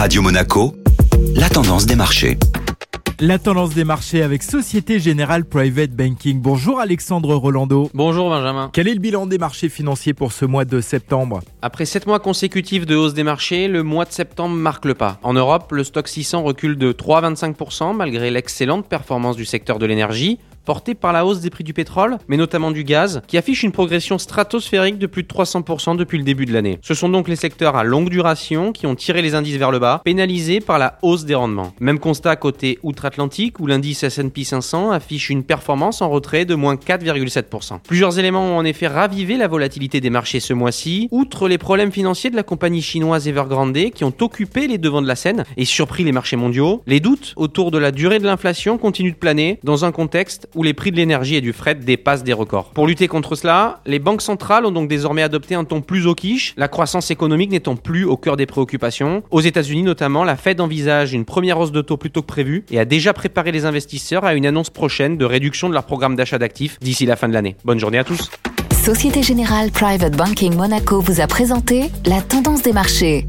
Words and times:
Radio 0.00 0.22
Monaco, 0.22 0.74
la 1.36 1.50
tendance 1.50 1.84
des 1.84 1.94
marchés. 1.94 2.38
La 3.18 3.38
tendance 3.38 3.74
des 3.74 3.84
marchés 3.84 4.22
avec 4.22 4.42
Société 4.42 4.98
Générale 4.98 5.44
Private 5.44 5.90
Banking. 5.90 6.40
Bonjour 6.40 6.80
Alexandre 6.80 7.34
Rolando. 7.34 7.90
Bonjour 7.92 8.30
Benjamin. 8.30 8.70
Quel 8.72 8.88
est 8.88 8.94
le 8.94 8.98
bilan 8.98 9.26
des 9.26 9.36
marchés 9.36 9.68
financiers 9.68 10.14
pour 10.14 10.32
ce 10.32 10.46
mois 10.46 10.64
de 10.64 10.80
septembre? 10.80 11.42
Après 11.60 11.84
7 11.84 12.06
mois 12.06 12.18
consécutifs 12.18 12.86
de 12.86 12.96
hausse 12.96 13.12
des 13.12 13.24
marchés, 13.24 13.68
le 13.68 13.82
mois 13.82 14.06
de 14.06 14.12
septembre 14.12 14.56
marque 14.56 14.86
le 14.86 14.94
pas. 14.94 15.20
En 15.22 15.34
Europe, 15.34 15.70
le 15.72 15.84
stock 15.84 16.08
600 16.08 16.44
recule 16.44 16.78
de 16.78 16.92
3,25% 16.92 17.94
malgré 17.94 18.30
l'excellente 18.30 18.86
performance 18.86 19.36
du 19.36 19.44
secteur 19.44 19.78
de 19.78 19.84
l'énergie 19.84 20.38
porté 20.70 20.94
par 20.94 21.12
la 21.12 21.26
hausse 21.26 21.40
des 21.40 21.50
prix 21.50 21.64
du 21.64 21.74
pétrole, 21.74 22.18
mais 22.28 22.36
notamment 22.36 22.70
du 22.70 22.84
gaz, 22.84 23.22
qui 23.26 23.36
affiche 23.36 23.64
une 23.64 23.72
progression 23.72 24.18
stratosphérique 24.18 24.98
de 24.98 25.08
plus 25.08 25.24
de 25.24 25.26
300% 25.26 25.96
depuis 25.96 26.16
le 26.16 26.22
début 26.22 26.46
de 26.46 26.52
l'année. 26.52 26.78
Ce 26.80 26.94
sont 26.94 27.08
donc 27.08 27.26
les 27.26 27.34
secteurs 27.34 27.74
à 27.74 27.82
longue 27.82 28.08
duration 28.08 28.70
qui 28.70 28.86
ont 28.86 28.94
tiré 28.94 29.20
les 29.20 29.34
indices 29.34 29.56
vers 29.56 29.72
le 29.72 29.80
bas, 29.80 30.00
pénalisés 30.04 30.60
par 30.60 30.78
la 30.78 30.96
hausse 31.02 31.24
des 31.24 31.34
rendements. 31.34 31.72
Même 31.80 31.98
constat 31.98 32.36
côté 32.36 32.78
outre-Atlantique, 32.84 33.58
où 33.58 33.66
l'indice 33.66 34.04
S&P 34.04 34.44
500 34.44 34.92
affiche 34.92 35.28
une 35.28 35.42
performance 35.42 36.02
en 36.02 36.08
retrait 36.08 36.44
de 36.44 36.54
moins 36.54 36.76
4,7%. 36.76 37.80
Plusieurs 37.88 38.20
éléments 38.20 38.52
ont 38.52 38.58
en 38.58 38.64
effet 38.64 38.86
ravivé 38.86 39.36
la 39.36 39.48
volatilité 39.48 40.00
des 40.00 40.10
marchés 40.10 40.38
ce 40.38 40.54
mois-ci, 40.54 41.08
outre 41.10 41.48
les 41.48 41.58
problèmes 41.58 41.90
financiers 41.90 42.30
de 42.30 42.36
la 42.36 42.44
compagnie 42.44 42.80
chinoise 42.80 43.26
Evergrande 43.26 43.90
qui 43.92 44.04
ont 44.04 44.14
occupé 44.20 44.68
les 44.68 44.78
devants 44.78 45.02
de 45.02 45.08
la 45.08 45.16
scène 45.16 45.44
et 45.56 45.64
surpris 45.64 46.04
les 46.04 46.12
marchés 46.12 46.36
mondiaux. 46.36 46.80
Les 46.86 47.00
doutes 47.00 47.32
autour 47.34 47.72
de 47.72 47.78
la 47.78 47.90
durée 47.90 48.20
de 48.20 48.24
l'inflation 48.24 48.78
continuent 48.78 49.14
de 49.14 49.16
planer 49.16 49.58
dans 49.64 49.84
un 49.84 49.90
contexte 49.90 50.46
où 50.59 50.59
les 50.62 50.74
prix 50.74 50.90
de 50.90 50.96
l'énergie 50.96 51.36
et 51.36 51.40
du 51.40 51.52
fret 51.52 51.74
dépassent 51.74 52.24
des 52.24 52.32
records. 52.32 52.70
Pour 52.70 52.86
lutter 52.86 53.08
contre 53.08 53.34
cela, 53.34 53.80
les 53.86 53.98
banques 53.98 54.22
centrales 54.22 54.66
ont 54.66 54.72
donc 54.72 54.88
désormais 54.88 55.22
adopté 55.22 55.54
un 55.54 55.64
ton 55.64 55.80
plus 55.80 56.06
au 56.06 56.14
quiche, 56.14 56.54
la 56.56 56.68
croissance 56.68 57.10
économique 57.10 57.50
n'étant 57.50 57.76
plus 57.76 58.04
au 58.04 58.16
cœur 58.16 58.36
des 58.36 58.46
préoccupations. 58.46 59.22
Aux 59.30 59.40
États-Unis 59.40 59.82
notamment, 59.82 60.24
la 60.24 60.36
Fed 60.36 60.60
envisage 60.60 61.12
une 61.12 61.24
première 61.24 61.58
hausse 61.58 61.72
de 61.72 61.82
taux 61.82 61.96
plus 61.96 62.10
tôt 62.10 62.22
que 62.22 62.26
prévu 62.26 62.64
et 62.70 62.78
a 62.78 62.84
déjà 62.84 63.12
préparé 63.12 63.52
les 63.52 63.64
investisseurs 63.64 64.24
à 64.24 64.34
une 64.34 64.46
annonce 64.46 64.70
prochaine 64.70 65.16
de 65.16 65.24
réduction 65.24 65.68
de 65.68 65.74
leur 65.74 65.84
programme 65.84 66.16
d'achat 66.16 66.38
d'actifs 66.38 66.78
d'ici 66.80 67.06
la 67.06 67.16
fin 67.16 67.28
de 67.28 67.34
l'année. 67.34 67.56
Bonne 67.64 67.78
journée 67.78 67.98
à 67.98 68.04
tous. 68.04 68.30
Société 68.82 69.22
Générale 69.22 69.70
Private 69.70 70.16
Banking 70.16 70.54
Monaco 70.56 71.00
vous 71.00 71.20
a 71.20 71.26
présenté 71.26 71.90
la 72.06 72.22
tendance 72.22 72.62
des 72.62 72.72
marchés. 72.72 73.26